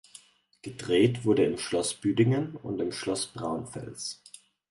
Gedreht 0.63 1.25
wurde 1.25 1.45
im 1.45 1.59
Schloss 1.59 1.93
Büdingen 1.93 2.55
und 2.55 2.81
im 2.81 2.91
Schloss 2.91 3.27
Braunfels. 3.27 4.19